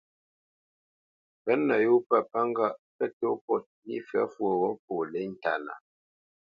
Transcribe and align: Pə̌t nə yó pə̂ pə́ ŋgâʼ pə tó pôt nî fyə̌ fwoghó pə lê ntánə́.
Pə̌t 1.43 1.59
nə 1.67 1.75
yó 1.85 1.93
pə̂ 2.07 2.17
pə́ 2.31 2.43
ŋgâʼ 2.49 2.75
pə 2.95 3.05
tó 3.19 3.27
pôt 3.45 3.63
nî 3.87 3.95
fyə̌ 4.07 4.25
fwoghó 4.33 4.69
pə 4.85 4.93
lê 5.11 5.21
ntánə́. 5.33 5.75